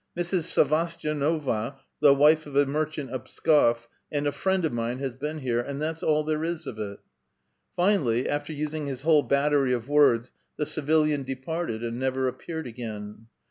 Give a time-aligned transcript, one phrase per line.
[0.17, 0.47] Mrs.
[0.57, 5.41] 8avastyduova, the wife of a merchant of Pskof, and a friend of mine has been
[5.41, 6.97] here, and that's all there is of it."
[7.75, 12.65] Finally, after using his whole battery of words, the civil ian departed, and never appeared
[12.65, 13.27] again.